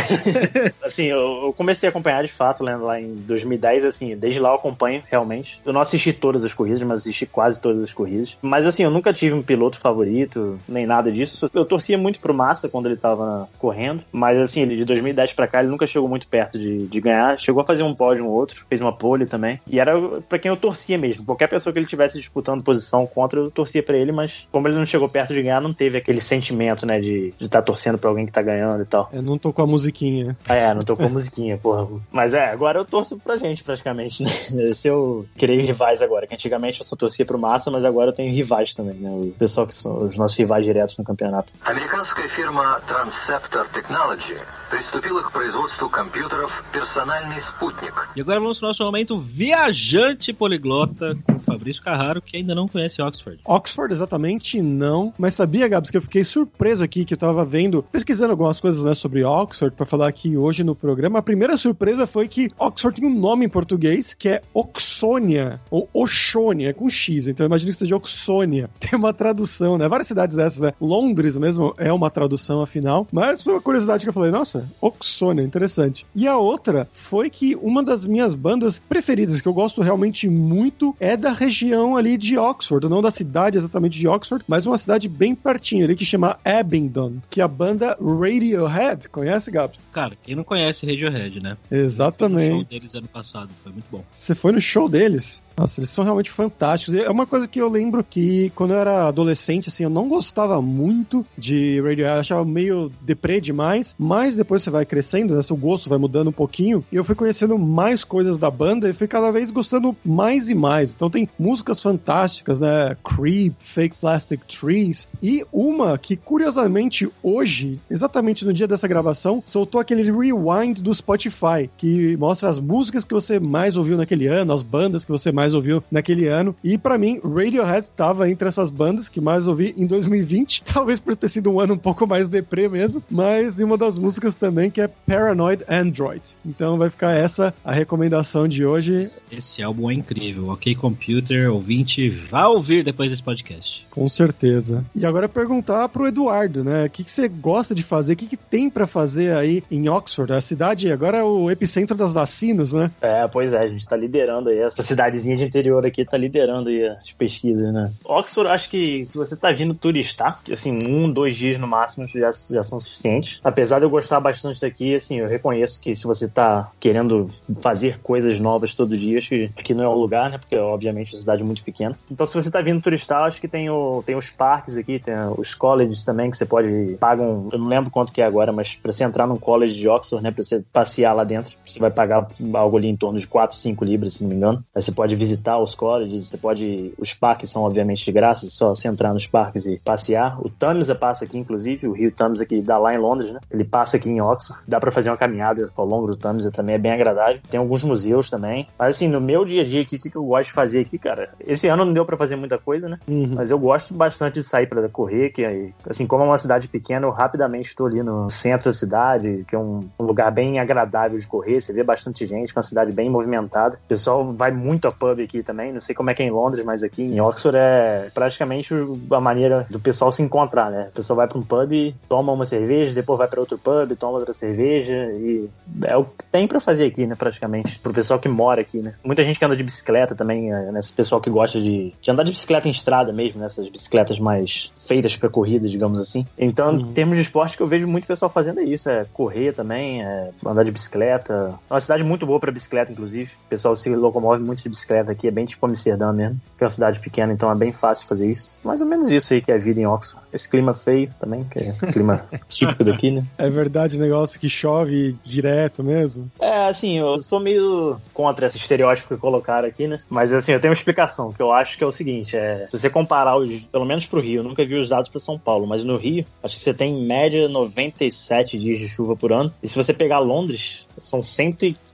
[0.86, 4.50] assim, eu, eu comecei a acompanhar de fato, lendo lá em 2010, assim, desde lá
[4.50, 5.60] eu acompanho realmente.
[5.66, 8.38] Eu não assisti todas as corridas, mas assisti quase todas as corridas.
[8.42, 11.50] Mas assim, eu nunca tive um piloto favorito, nem nada disso.
[11.54, 15.48] Eu torcia muito pro Massa quando ele tava correndo, mas assim, ele de 2010 pra
[15.48, 17.40] cá, ele nunca chegou muito perto de, de ganhar.
[17.40, 19.60] Chegou a fazer um pódio um outro, fez uma pole também.
[19.70, 21.26] E era pra quem eu torcia mesmo.
[21.26, 24.76] Qualquer pessoa que ele tivesse disputando posição contra, eu torcia pra ele, mas como ele
[24.76, 27.99] não chegou perto de ganhar, não teve aquele sentimento, né, de estar de tá torcendo
[27.99, 29.11] pra alguém que tá ganhando e tal.
[29.13, 30.35] Eu não tô com a musiquinha.
[30.49, 31.87] Ah, é, não tocou musiquinha, porra.
[32.11, 34.31] Mas é, agora eu torço pra gente, praticamente, né?
[34.73, 38.15] Se eu criei rivais agora, que antigamente eu só torcia pro Massa, mas agora eu
[38.15, 39.11] tenho rivais também, né?
[39.11, 41.53] O pessoal que são os nossos rivais diretos no campeonato.
[41.65, 44.37] Американская фирма Transceptor Technology
[44.75, 47.93] приступила к производству компьютеров «Персональный спутник».
[48.17, 52.69] E agora vamos pro nosso momento viajante poliglota com o Fabrício Carraro, que ainda não
[52.69, 53.41] conhece Oxford.
[53.45, 55.13] Oxford, exatamente não.
[55.19, 58.85] Mas sabia, Gabs, que eu fiquei surpreso aqui, que eu tava vendo, pesquisando algumas coisas
[58.85, 61.19] né, sobre Oxford pra falar aqui hoje no programa.
[61.19, 65.89] A primeira surpresa foi que Oxford tem um nome em português que é Oxônia, ou
[65.93, 68.71] Oxônia, é com X, então eu imagino que seja Oxônia.
[68.79, 69.89] Tem uma tradução, né?
[69.89, 70.73] Várias cidades dessas, né?
[70.81, 75.44] Londres mesmo é uma tradução afinal, mas foi uma curiosidade que eu falei, nossa, Oxônia,
[75.44, 76.06] interessante.
[76.16, 80.96] E a outra foi que uma das minhas bandas preferidas, que eu gosto realmente muito,
[81.00, 85.08] é da região ali de Oxford, não da cidade exatamente de Oxford, mas uma cidade
[85.08, 89.10] bem pertinho ali que chama Abingdon, que é a banda Radiohead.
[89.10, 89.88] Conhece, Gabs?
[89.92, 91.54] Cara, quem não conhece Radiohead, né?
[91.54, 92.70] O show Exatamente.
[92.70, 94.04] deles ano passado, foi muito bom.
[94.16, 95.42] Você foi no show deles?
[95.58, 96.94] Nossa, eles são realmente fantásticos.
[96.94, 100.62] É uma coisa que eu lembro que quando eu era adolescente, assim, eu não gostava
[100.62, 105.56] muito de Radiohead, eu achava meio deprê demais, mas depois você vai crescendo, né, seu
[105.56, 109.08] gosto vai mudando um pouquinho, e eu fui conhecendo mais coisas da banda e fui
[109.08, 110.94] cada vez gostando mais e mais.
[110.94, 118.46] Então tem músicas fantásticas, né, Creep, Fake Plastic Trees, e uma que curiosamente hoje, exatamente
[118.46, 123.40] no dia dessa gravação, soltou aquele rewind do Spotify, que mostra as músicas que você
[123.40, 126.56] mais ouviu naquele ano, as bandas que você mais ouviu naquele ano.
[126.64, 131.16] E pra mim, Radiohead estava entre essas bandas que mais ouvi em 2020, talvez por
[131.16, 134.70] ter sido um ano um pouco mais deprê mesmo, mas e uma das músicas também
[134.70, 136.22] que é Paranoid Android.
[136.46, 140.50] Então vai ficar essa a recomendação de hoje, Esse álbum é incrível.
[140.50, 143.86] Ok, Computer, ouvinte, vá ouvir depois desse podcast.
[143.90, 144.84] com certeza.
[144.96, 146.86] E agora perguntar pro Eduardo, né?
[146.86, 148.14] O que, que você gosta de fazer?
[148.14, 150.34] O que, que tem pra fazer aí em Oxford?
[150.34, 152.92] A cidade agora é o epicentro das vacinas, né?
[153.02, 154.60] É, pois é, a gente tá liderando aí.
[154.60, 157.92] Essa cidadezinha de interior aqui tá liderando aí as pesquisas, né?
[158.04, 162.32] Oxford, acho que se você tá vindo turistar, assim, um, dois dias no máximo já,
[162.50, 163.40] já são suficientes.
[163.44, 167.30] Apesar de eu gostar bastante daqui, assim, eu reconheço que se você tá querendo
[167.62, 170.38] fazer coisas novas todo dia, acho que aqui não é o lugar, né?
[170.38, 171.96] Porque, obviamente, é uma cidade muito pequena.
[172.12, 175.14] Então, se você tá vindo turistar, acho que tem, o, tem os parques aqui, tem
[175.38, 178.76] os colleges também, que você pode pagam, eu não lembro quanto que é agora, mas
[178.76, 181.92] pra você entrar num college de Oxford, né, pra você passear lá dentro, você vai
[181.92, 184.64] pagar algo ali em torno de 4, 5 libras, se não me engano.
[184.74, 185.25] Aí você pode visitar
[185.62, 186.94] os colleges, você pode.
[186.98, 190.40] Os parques são obviamente de graça, é só você entrar nos parques e passear.
[190.42, 193.40] O Tamisa passa aqui, inclusive, o Rio Tamisa que dá lá em Londres, né?
[193.50, 194.62] Ele passa aqui em Oxford.
[194.68, 197.40] Dá para fazer uma caminhada ao longo do Tamisa também, é bem agradável.
[197.50, 198.68] Tem alguns museus também.
[198.78, 200.98] Mas assim, no meu dia a dia aqui, o que, eu gosto de fazer aqui,
[200.98, 201.30] cara?
[201.40, 203.00] Esse ano não deu para fazer muita coisa, né?
[203.08, 203.34] Uhum.
[203.36, 207.06] Mas eu gosto bastante de sair para correr, que assim, como é uma cidade pequena,
[207.06, 211.18] eu rapidamente estou ali no centro da cidade, que é um, um lugar bem agradável
[211.18, 211.60] de correr.
[211.60, 213.78] Você vê bastante gente, é uma cidade bem movimentada.
[213.86, 215.72] O pessoal vai muito a pub aqui também.
[215.72, 218.74] Não sei como é que é em Londres, mas aqui em Oxford é praticamente
[219.12, 220.88] a maneira do pessoal se encontrar, né?
[220.90, 224.18] O pessoal vai para um pub, toma uma cerveja, depois vai para outro pub, toma
[224.18, 225.50] outra cerveja e
[225.84, 227.16] é o que tem para fazer aqui, né?
[227.16, 228.96] Praticamente pro pessoal que mora aqui, né?
[229.04, 230.80] Muita gente que anda de bicicleta também, é, né?
[230.80, 233.72] Esse pessoal que gosta de, de andar de bicicleta em estrada mesmo, nessas né?
[233.72, 236.26] bicicletas mais feitas para corrida, digamos assim.
[236.38, 236.80] Então, uhum.
[236.82, 240.04] em termos de esporte que eu vejo muito pessoal fazendo é isso, é correr também,
[240.04, 241.56] é andar de bicicleta.
[241.70, 243.32] É uma cidade muito boa para bicicleta, inclusive.
[243.46, 246.66] O pessoal se locomove muito de bicicleta aqui, é bem tipo Amsterdã mesmo, que é
[246.66, 248.58] uma cidade pequena, então é bem fácil fazer isso.
[248.64, 250.26] Mais ou menos isso aí que é a vida em Oxford.
[250.32, 253.24] Esse clima feio também, que é clima típico daqui, né?
[253.38, 256.30] É verdade, negócio que chove direto mesmo.
[256.40, 259.98] É, assim, eu sou meio contra esse estereótipo que colocaram aqui, né?
[260.10, 262.78] Mas assim, eu tenho uma explicação, que eu acho que é o seguinte, é, se
[262.78, 265.68] você comparar os, pelo menos pro Rio, eu nunca vi os dados para São Paulo,
[265.68, 269.54] mas no Rio, acho que você tem em média 97 dias de chuva por ano.
[269.62, 271.22] E se você pegar Londres, são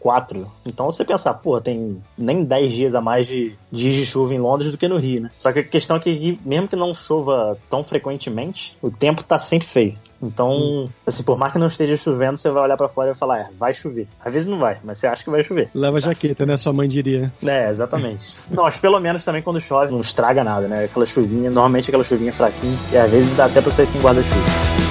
[0.01, 0.47] 104.
[0.65, 4.39] Então você pensar, pô, tem nem 10 dias a mais de dias de chuva em
[4.39, 5.29] Londres do que no Rio, né?
[5.37, 9.37] Só que a questão é que mesmo que não chova tão frequentemente, o tempo tá
[9.37, 9.93] sempre feio.
[10.21, 10.89] Então, hum.
[11.05, 13.49] assim, por mais que não esteja chovendo, você vai olhar para fora e falar, é,
[13.57, 14.07] vai chover.
[14.23, 15.69] Às vezes não vai, mas você acha que vai chover.
[15.73, 16.57] Leva jaqueta, né?
[16.57, 17.31] Sua mãe diria.
[17.43, 18.35] É, exatamente.
[18.49, 20.85] não, acho pelo menos também quando chove não estraga nada, né?
[20.85, 24.90] Aquela chuvinha, normalmente aquela chuvinha fraquinha, e às vezes dá até pra sair sem guarda-chuva.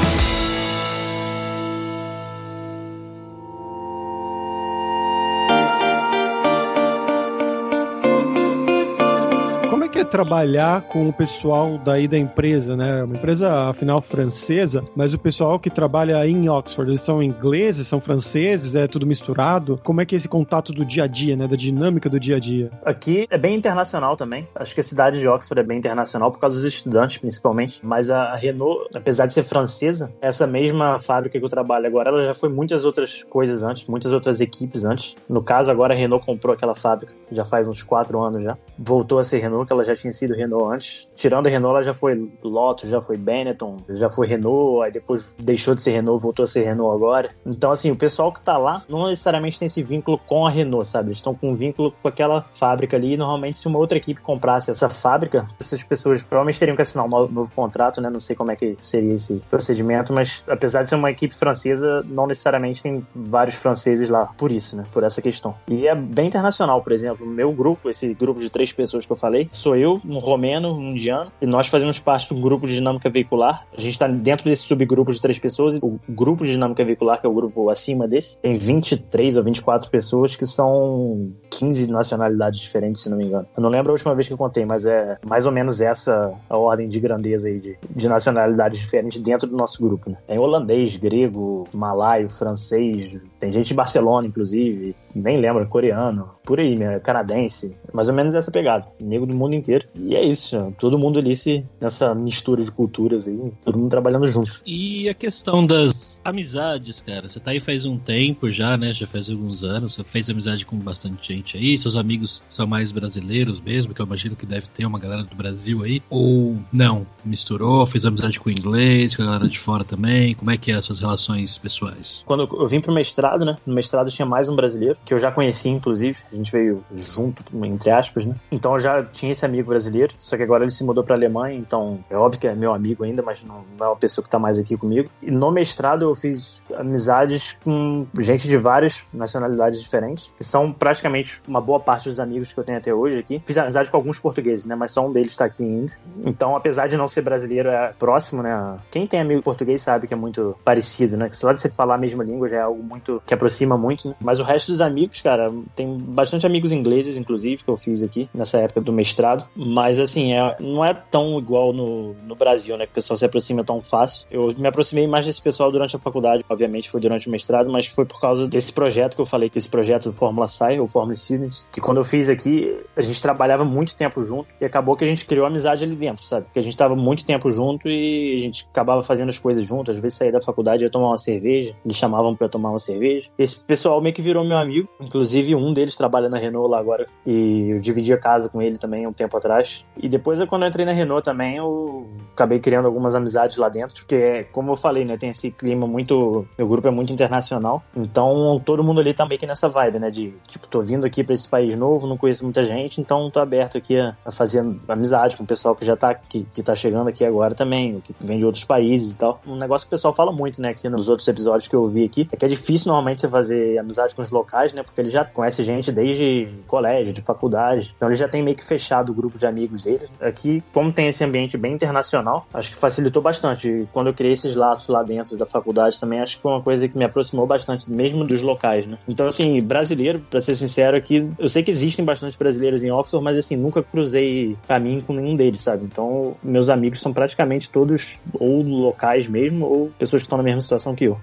[10.11, 13.05] Trabalhar com o pessoal daí da empresa, né?
[13.05, 18.01] Uma empresa, afinal, francesa, mas o pessoal que trabalha em Oxford, eles são ingleses, são
[18.01, 19.81] franceses, é tudo misturado.
[19.85, 21.47] Como é que é esse contato do dia a dia, né?
[21.47, 22.71] Da dinâmica do dia a dia?
[22.85, 24.49] Aqui é bem internacional também.
[24.55, 27.81] Acho que a cidade de Oxford é bem internacional por causa dos estudantes, principalmente.
[27.83, 32.23] Mas a Renault, apesar de ser francesa, essa mesma fábrica que eu trabalho agora, ela
[32.23, 35.15] já foi muitas outras coisas antes, muitas outras equipes antes.
[35.29, 38.59] No caso, agora a Renault comprou aquela fábrica, já faz uns quatro anos já.
[38.77, 41.09] Voltou a ser Renault, que ela já tinha sido Renault antes.
[41.15, 45.27] Tirando a Renault, ela já foi Lotus, já foi Benetton, já foi Renault, aí depois
[45.39, 47.31] deixou de ser Renault, voltou a ser Renault agora.
[47.45, 50.89] Então, assim, o pessoal que tá lá não necessariamente tem esse vínculo com a Renault,
[50.89, 51.09] sabe?
[51.09, 53.15] Eles estão com um vínculo com aquela fábrica ali.
[53.15, 57.07] E normalmente, se uma outra equipe comprasse essa fábrica, essas pessoas provavelmente teriam que assinar
[57.07, 58.11] um novo, novo contrato, né?
[58.11, 62.05] Não sei como é que seria esse procedimento, mas apesar de ser uma equipe francesa,
[62.07, 64.85] não necessariamente tem vários franceses lá por isso, né?
[64.93, 65.55] Por essa questão.
[65.67, 69.17] E é bem internacional, por exemplo, meu grupo, esse grupo de três pessoas que eu
[69.17, 73.09] falei, sou eu, um romeno, um indiano, e nós fazemos parte do grupo de dinâmica
[73.09, 73.67] veicular.
[73.77, 77.27] A gente está dentro desse subgrupo de três pessoas, o grupo de dinâmica veicular, que
[77.27, 83.03] é o grupo acima desse, tem 23 ou 24 pessoas que são 15 nacionalidades diferentes,
[83.03, 83.47] se não me engano.
[83.57, 86.33] Eu não lembro a última vez que eu contei, mas é mais ou menos essa
[86.49, 90.17] a ordem de grandeza aí de, de nacionalidades diferentes dentro do nosso grupo, né?
[90.27, 96.75] Tem holandês, grego, malaio, francês, tem gente de Barcelona, inclusive, nem lembro, coreano, por aí,
[96.75, 96.99] né?
[96.99, 98.85] Canadense, mais ou menos essa pegada.
[98.99, 99.87] Nego do mundo inteiro.
[99.95, 104.27] E é isso, todo mundo ali se, nessa mistura de culturas aí, todo mundo trabalhando
[104.27, 104.61] junto.
[104.67, 108.93] E a questão das amizades, cara, você tá aí faz um tempo já, né?
[108.93, 112.91] Já faz alguns anos, você fez amizade com bastante gente aí, seus amigos são mais
[112.91, 117.07] brasileiros mesmo, que eu imagino que deve ter uma galera do Brasil aí, ou não?
[117.25, 120.35] Misturou, fez amizade com o inglês, com a galera de fora também?
[120.35, 122.25] Como é que é as suas relações pessoais?
[122.27, 123.57] Quando eu vim pro mestrado, né?
[123.65, 127.43] No mestrado tinha mais um brasileiro, que eu já conheci, inclusive, a gente veio junto,
[127.65, 128.35] entre aspas, né?
[128.51, 131.57] Então eu já tinha esse amigo brasileiro, só que agora ele se mudou pra Alemanha,
[131.57, 134.31] então é óbvio que é meu amigo ainda, mas não, não é uma pessoa que
[134.31, 135.11] tá mais aqui comigo.
[135.23, 141.41] E no mestrado eu fiz amizades com gente de várias nacionalidades diferentes, que são praticamente
[141.47, 143.43] uma boa parte dos amigos que eu tenho até hoje aqui.
[143.45, 144.75] Fiz amizade com alguns portugueses, né?
[144.75, 145.93] Mas só um deles tá aqui ainda.
[146.25, 148.79] Então, apesar de não ser brasileiro, é próximo, né?
[148.91, 151.29] Quem tem amigo português sabe que é muito parecido, né?
[151.29, 154.09] Que só de você falar a mesma língua já é algo muito que aproxima muito,
[154.09, 154.15] né?
[154.21, 158.29] Mas o resto dos amigos, cara, tem bastante amigos ingleses, inclusive, que eu fiz aqui
[158.35, 159.49] nessa época do mestrado.
[159.55, 162.87] Mas assim, é, não é tão igual no, no Brasil, né?
[162.87, 164.27] Que o pessoal se aproxima tão fácil.
[164.31, 167.87] Eu me aproximei mais desse pessoal durante a faculdade, obviamente foi durante o mestrado, mas
[167.87, 170.89] foi por causa desse projeto que eu falei, que esse projeto do Fórmula SAI, ou
[170.89, 174.97] Fórmula Students, que quando eu fiz aqui, a gente trabalhava muito tempo junto e acabou
[174.97, 176.47] que a gente criou amizade ali dentro, sabe?
[176.47, 179.91] Porque a gente tava muito tempo junto e a gente acabava fazendo as coisas junto,
[179.91, 183.31] às vezes saía da faculdade ia tomar uma cerveja, eles chamavam para tomar uma cerveja.
[183.39, 186.79] Esse pessoal meio que virou meu amigo, inclusive um deles trabalha trabalha na Renault lá
[186.79, 187.07] agora.
[187.25, 189.85] E eu dividi a casa com ele também um tempo atrás.
[189.97, 193.97] E depois, quando eu entrei na Renault também, eu acabei criando algumas amizades lá dentro,
[193.97, 196.47] porque, como eu falei, né, tem esse clima muito.
[196.59, 197.83] Meu grupo é muito internacional.
[197.95, 200.11] Então, todo mundo ali tá meio que nessa vibe, né?
[200.11, 203.41] De, tipo, tô vindo aqui pra esse país novo, não conheço muita gente, então tô
[203.41, 206.75] aberto aqui a, a fazer amizade com o pessoal que já tá, que, que tá
[206.75, 209.41] chegando aqui agora também, que vem de outros países e tal.
[209.47, 212.05] Um negócio que o pessoal fala muito, né, aqui nos outros episódios que eu vi
[212.05, 215.11] aqui, é que é difícil normalmente você fazer amizade com os locais, né, porque ele
[215.11, 219.15] já conhece gente desde colégio, de faculdade, então ele já tem meio que fechado o
[219.15, 220.11] grupo de amigos deles.
[220.21, 223.69] Aqui, como tem esse ambiente bem internacional, acho que facilitou bastante.
[223.69, 226.63] E quando eu criei esses laços lá dentro da faculdade também, acho que foi uma
[226.63, 228.99] coisa que me aproximou bastante, mesmo dos locais, né.
[229.07, 233.23] Então, assim, brasileiro, pra ser sincero aqui, eu sei que existem bastante brasileiros em Oxford,
[233.23, 235.85] mas assim, nunca cruzei caminho com nenhum deles, sabe?
[235.85, 240.61] Então, meus amigos são praticamente todos ou locais mesmo, ou pessoas que estão na mesma
[240.61, 241.19] situação que eu.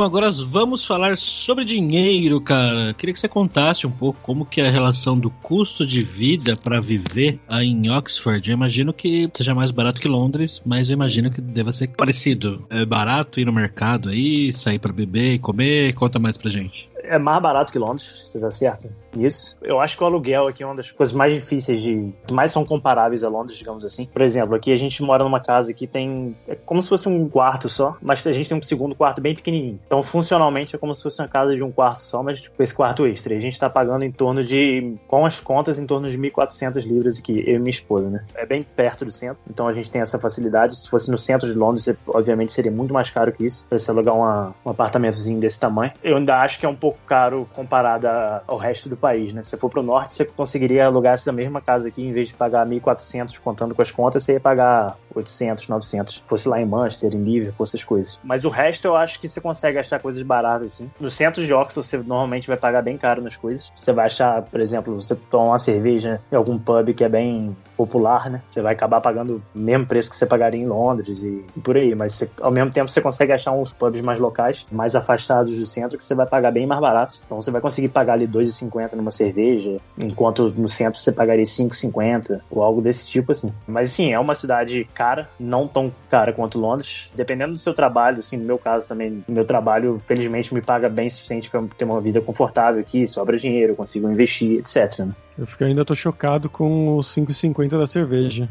[0.00, 2.94] Bom, agora vamos falar sobre dinheiro, cara.
[2.94, 6.56] Queria que você contasse um pouco como que é a relação do custo de vida
[6.56, 8.48] para viver em Oxford.
[8.48, 12.66] Eu imagino que seja mais barato que Londres, mas eu imagino que deva ser parecido.
[12.70, 15.94] É barato ir no mercado aí, sair para beber e comer.
[15.94, 19.56] Conta mais pra gente é mais barato que Londres, você tá certo nisso.
[19.60, 22.14] Eu acho que o aluguel aqui é uma das coisas mais difíceis de.
[22.26, 24.06] que mais são comparáveis a Londres, digamos assim.
[24.06, 26.36] Por exemplo, aqui a gente mora numa casa que tem.
[26.46, 29.34] é como se fosse um quarto só, mas a gente tem um segundo quarto bem
[29.34, 29.80] pequenininho.
[29.86, 32.74] Então, funcionalmente, é como se fosse uma casa de um quarto só, mas com esse
[32.74, 33.34] quarto extra.
[33.34, 34.94] E a gente tá pagando em torno de.
[35.08, 38.24] com as contas, em torno de 1.400 libras aqui, eu e minha esposa, né?
[38.34, 40.78] É bem perto do centro, então a gente tem essa facilidade.
[40.78, 43.90] Se fosse no centro de Londres, obviamente seria muito mais caro que isso, pra você
[43.90, 45.92] alugar uma, um apartamentozinho desse tamanho.
[46.02, 48.06] Eu ainda acho que é um pouco caro comparado
[48.46, 49.42] ao resto do país, né?
[49.42, 52.34] Se você for pro norte, você conseguiria alugar essa mesma casa aqui, em vez de
[52.34, 56.14] pagar 1.400 contando com as contas, você ia pagar 800, 900.
[56.14, 58.18] Se fosse lá em Manchester, em Liverpool, essas coisas.
[58.22, 60.90] Mas o resto eu acho que você consegue achar coisas baratas, assim.
[60.98, 63.68] No centro de Oxford, você normalmente vai pagar bem caro nas coisas.
[63.72, 67.56] Você vai achar, por exemplo, você toma uma cerveja em algum pub que é bem
[67.80, 68.42] popular, né?
[68.50, 71.94] Você vai acabar pagando o mesmo preço que você pagaria em Londres e, por aí.
[71.94, 75.64] Mas você, ao mesmo tempo você consegue achar uns pubs mais locais, mais afastados do
[75.64, 77.18] centro, que você vai pagar bem mais barato.
[77.24, 82.40] Então você vai conseguir pagar ali 2,50 numa cerveja, enquanto no centro você pagaria 5,50
[82.50, 83.50] ou algo desse tipo assim.
[83.66, 87.08] Mas sim, é uma cidade cara, não tão cara quanto Londres.
[87.14, 91.06] Dependendo do seu trabalho, assim, no meu caso também, meu trabalho felizmente me paga bem
[91.06, 94.98] o suficiente para ter uma vida confortável aqui, sobra dinheiro, consigo investir, etc.
[94.98, 95.14] Né?
[95.38, 98.48] Eu fico, ainda tô chocado com os 5,50 da cerveja.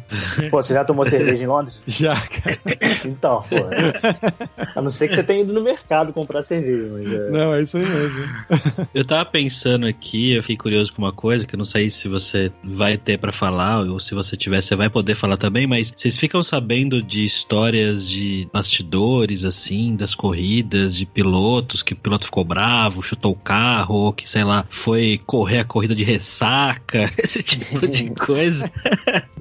[0.50, 1.84] Pô, você já tomou cerveja em Londres?
[1.86, 2.60] Já, cara.
[3.06, 3.56] Então, pô.
[4.76, 6.88] A não ser que você tenha ido no mercado comprar cerveja.
[6.92, 7.30] Mas é...
[7.30, 8.26] Não, é isso aí mesmo.
[8.94, 12.08] Eu tava pensando aqui, eu fiquei curioso com uma coisa, que eu não sei se
[12.08, 15.94] você vai ter para falar, ou se você tiver, você vai poder falar também, mas
[15.96, 22.26] vocês ficam sabendo de histórias de bastidores, assim, das corridas, de pilotos, que o piloto
[22.26, 26.69] ficou bravo, chutou o carro, ou que, sei lá, foi correr a corrida de ressaca
[27.18, 28.72] esse tipo de coisa.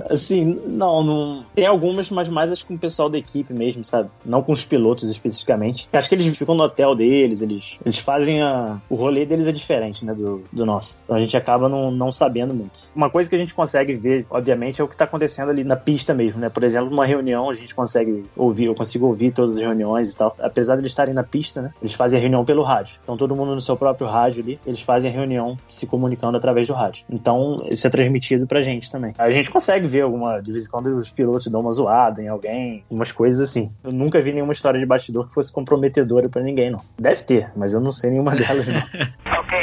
[0.09, 1.45] assim, não, não.
[1.55, 4.09] Tem algumas, mas mais acho com o pessoal da equipe mesmo, sabe?
[4.25, 5.89] Não com os pilotos especificamente.
[5.93, 8.81] Acho que eles ficam no hotel deles, eles, eles fazem a.
[8.89, 11.01] O rolê deles é diferente, né, do, do nosso.
[11.05, 12.91] Então a gente acaba não, não sabendo muito.
[12.95, 15.77] Uma coisa que a gente consegue ver, obviamente, é o que tá acontecendo ali na
[15.77, 16.49] pista mesmo, né?
[16.49, 20.17] Por exemplo, numa reunião a gente consegue ouvir, eu consigo ouvir todas as reuniões e
[20.17, 20.37] tal.
[20.39, 21.73] Apesar de eles estarem na pista, né?
[21.81, 22.97] Eles fazem a reunião pelo rádio.
[23.03, 26.67] Então todo mundo no seu próprio rádio ali, eles fazem a reunião se comunicando através
[26.67, 27.05] do rádio.
[27.19, 29.13] Então, isso é transmitido pra gente também.
[29.19, 32.29] A gente consegue ver alguma, de vez em quando os pilotos dão uma zoada em
[32.29, 33.71] alguém, umas coisas assim.
[33.83, 36.81] Eu nunca vi nenhuma história de bastidor que fosse comprometedora para ninguém, não.
[36.99, 38.79] Deve ter, mas eu não sei nenhuma delas, não.
[38.79, 39.58] Okay,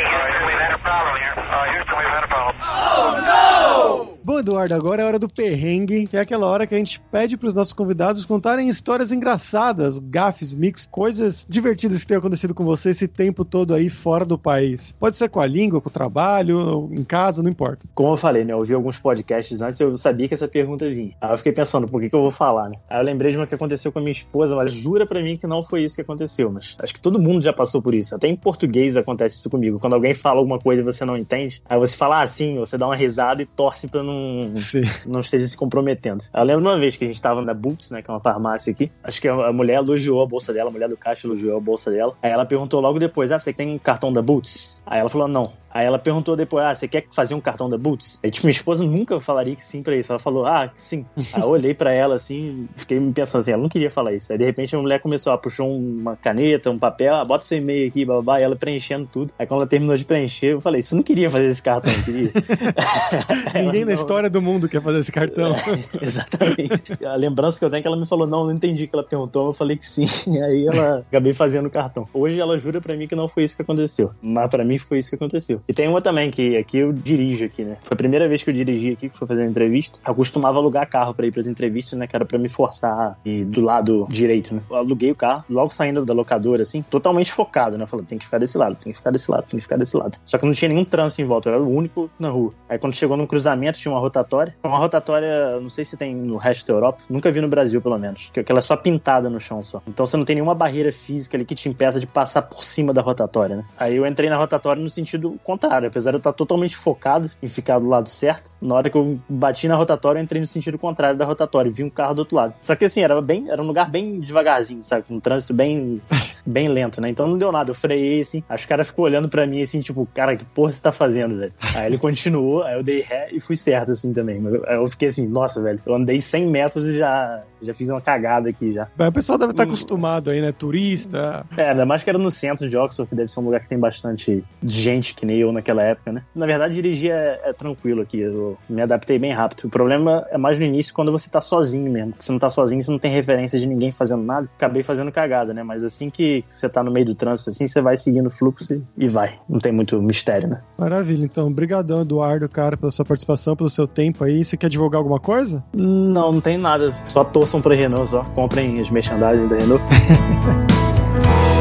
[4.25, 7.37] Bom, Eduardo, agora é hora do perrengue, que é aquela hora que a gente pede
[7.37, 12.89] pros nossos convidados contarem histórias engraçadas, gafes, mix, coisas divertidas que tenham acontecido com você
[12.89, 14.91] esse tempo todo aí fora do país.
[14.93, 17.85] Pode ser com a língua, com o trabalho, em casa, não importa.
[17.93, 18.53] Como eu falei, né?
[18.53, 21.15] Eu ouvi alguns podcasts antes eu sabia que essa pergunta vinha.
[21.21, 22.77] Aí eu fiquei pensando, por que, que eu vou falar, né?
[22.89, 25.37] Aí eu lembrei de uma que aconteceu com a minha esposa, mas jura pra mim
[25.37, 28.15] que não foi isso que aconteceu, mas acho que todo mundo já passou por isso.
[28.15, 29.77] Até em português acontece isso comigo.
[29.77, 32.87] Quando alguém fala alguma coisa e você não entende, aí você fala assim, você dá
[32.87, 34.14] uma risada e torce pra não,
[34.55, 34.83] Sim.
[35.05, 36.23] não esteja se comprometendo.
[36.33, 38.71] Eu lembro uma vez que a gente tava na Boots, né, que é uma farmácia
[38.71, 38.91] aqui.
[39.03, 41.91] Acho que a mulher elogiou a bolsa dela, a mulher do caixa elogiou a bolsa
[41.91, 42.15] dela.
[42.21, 44.81] Aí ela perguntou logo depois: Ah, você tem cartão da Boots?
[44.85, 45.43] Aí ela falou: Não.
[45.71, 48.19] Aí ela perguntou depois: Ah, você quer fazer um cartão da Boots?
[48.23, 50.11] Aí, tipo, minha esposa nunca falaria que sim pra isso.
[50.11, 51.05] Ela falou: Ah, sim.
[51.33, 54.31] Aí eu olhei pra ela assim, fiquei me pensando assim: ela não queria falar isso.
[54.31, 57.57] Aí de repente a mulher começou a puxar uma caneta, um papel, ah, bota seu
[57.57, 59.33] e-mail aqui, babá, e ela preenchendo tudo.
[59.37, 62.31] Aí quando ela terminou de preencher, eu falei: Você não queria fazer esse cartão, queria?
[63.55, 65.53] Ninguém Ela, "Não." História do mundo que é fazer esse cartão.
[65.53, 67.03] É, exatamente.
[67.03, 69.03] A lembrança que eu tenho é que ela me falou, não, não entendi que ela
[69.03, 70.05] perguntou, eu falei que sim.
[70.41, 72.07] Aí ela acabei fazendo o cartão.
[72.13, 74.11] Hoje ela jura pra mim que não foi isso que aconteceu.
[74.21, 75.61] Mas pra mim foi isso que aconteceu.
[75.67, 77.77] E tem uma também, que aqui eu dirijo aqui, né?
[77.81, 79.99] Foi a primeira vez que eu dirigi aqui, que foi fazer uma entrevista.
[80.05, 82.07] Eu costumava alugar carro pra ir pras entrevistas, né?
[82.07, 84.61] Que era pra me forçar e do lado direito, né?
[84.69, 87.85] Eu aluguei o carro, logo saindo da locadora, assim, totalmente focado, né?
[87.85, 89.97] Falei, tem que ficar desse lado, tem que ficar desse lado, tem que ficar desse
[89.97, 90.17] lado.
[90.23, 92.53] Só que não tinha nenhum trânsito em volta, eu era o único na rua.
[92.69, 94.55] Aí quando chegou no cruzamento, tinha uma rotatória.
[94.63, 97.97] Uma rotatória, não sei se tem no resto da Europa, nunca vi no Brasil, pelo
[97.97, 98.31] menos.
[98.33, 99.81] Que ela é só pintada no chão só.
[99.87, 102.93] Então você não tem nenhuma barreira física ali que te impeça de passar por cima
[102.93, 103.65] da rotatória, né?
[103.77, 107.47] Aí eu entrei na rotatória no sentido contrário, apesar de eu estar totalmente focado em
[107.47, 108.51] ficar do lado certo.
[108.61, 111.83] Na hora que eu bati na rotatória, eu entrei no sentido contrário da rotatória, vi
[111.83, 112.53] um carro do outro lado.
[112.61, 115.05] Só que assim, era bem, era um lugar bem devagarzinho, sabe?
[115.09, 116.01] Um trânsito bem,
[116.45, 117.09] bem lento, né?
[117.09, 117.71] Então não deu nada.
[117.71, 120.81] Eu freiei assim, os caras ficou olhando para mim assim, tipo, cara, que porra você
[120.81, 121.53] tá fazendo, velho?
[121.75, 124.41] Aí ele continuou, aí eu dei ré e fui certo assim também.
[124.67, 128.49] Eu fiquei assim, nossa, velho, eu andei 100 metros e já, já fiz uma cagada
[128.49, 128.87] aqui já.
[128.97, 130.51] O pessoal deve estar acostumado aí, né?
[130.51, 131.45] Turista.
[131.57, 133.69] É, ainda mais que era no centro de Oxford, que deve ser um lugar que
[133.69, 136.23] tem bastante gente, que nem eu naquela época, né?
[136.33, 139.65] Na verdade, dirigir é, é tranquilo aqui, eu me adaptei bem rápido.
[139.65, 142.13] O problema é mais no início, quando você tá sozinho mesmo.
[142.19, 144.49] Se não tá sozinho, você não tem referência de ninguém fazendo nada.
[144.55, 145.63] Acabei fazendo cagada, né?
[145.63, 148.73] Mas assim que você tá no meio do trânsito, assim, você vai seguindo o fluxo
[148.73, 149.39] e, e vai.
[149.49, 150.61] Não tem muito mistério, né?
[150.77, 151.47] Maravilha, então.
[151.47, 154.43] Obrigadão, Eduardo, cara, pela sua participação, pelo seu tempo aí.
[154.43, 155.63] Você quer divulgar alguma coisa?
[155.73, 156.95] Não, não tem nada.
[157.05, 158.21] Só torçam pra Renault, só.
[158.35, 159.83] Comprem as merchandising da Renault.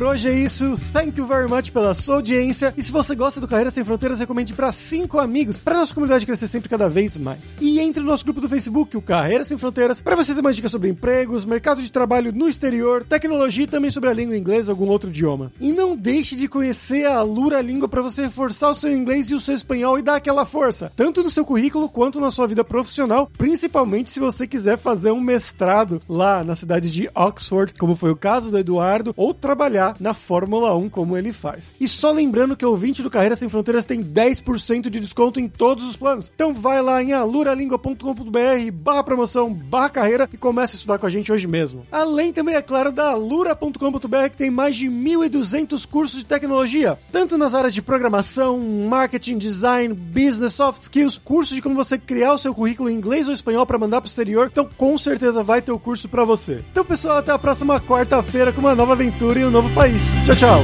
[0.00, 0.78] por hoje é isso.
[0.94, 2.72] Thank you very much pela sua audiência.
[2.74, 6.24] E se você gosta do Carreira Sem Fronteiras, recomende para cinco amigos, para nossa comunidade
[6.24, 7.54] crescer sempre cada vez mais.
[7.60, 10.56] E entre no nosso grupo do Facebook, o Carreira Sem Fronteiras, para você ter mais
[10.56, 14.72] dicas sobre empregos, mercado de trabalho no exterior, tecnologia e também sobre a língua inglesa
[14.72, 15.52] ou algum outro idioma.
[15.60, 19.34] E não deixe de conhecer a Lura Língua para você reforçar o seu inglês e
[19.34, 22.64] o seu espanhol e dar aquela força, tanto no seu currículo quanto na sua vida
[22.64, 28.10] profissional, principalmente se você quiser fazer um mestrado lá na cidade de Oxford, como foi
[28.10, 31.72] o caso do Eduardo, ou trabalhar na Fórmula 1 como ele faz.
[31.80, 35.48] E só lembrando que o ouvinte do Carreira Sem Fronteiras tem 10% de desconto em
[35.48, 36.30] todos os planos.
[36.34, 41.10] Então vai lá em aluralingua.com.br barra promoção, barra carreira e comece a estudar com a
[41.10, 41.86] gente hoje mesmo.
[41.90, 47.36] Além também, é claro, da alura.com.br que tem mais de 1.200 cursos de tecnologia, tanto
[47.38, 52.38] nas áreas de programação, marketing, design, business, soft skills, curso de como você criar o
[52.38, 54.48] seu currículo em inglês ou espanhol para mandar pro exterior.
[54.50, 56.64] Então com certeza vai ter o curso para você.
[56.70, 60.02] Então pessoal, até a próxima quarta-feira com uma nova aventura em um novo país.
[60.26, 60.62] Tchau, tchau.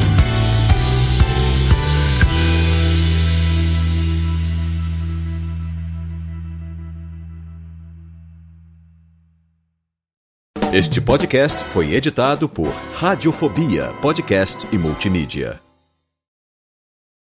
[10.72, 15.65] Este podcast foi editado por Radiofobia, podcast e multimídia.